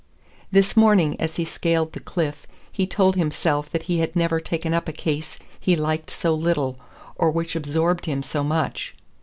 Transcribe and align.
This 0.51 0.75
morning 0.75 1.15
as 1.21 1.35
he 1.35 1.45
scaled 1.45 1.93
the 1.93 1.99
cliff 1.99 2.47
he 2.71 2.87
told 2.87 3.15
himself 3.15 3.69
that 3.69 3.83
he 3.83 3.99
had 3.99 4.15
never 4.15 4.39
taken 4.39 4.73
up 4.73 4.87
a 4.87 4.91
case 4.91 5.37
he 5.59 5.75
liked 5.75 6.09
so 6.09 6.33
little, 6.33 6.79
or 7.17 7.29
which 7.29 7.55
absorbed 7.55 8.07
him 8.07 8.23
so 8.23 8.43
much. 8.43 8.95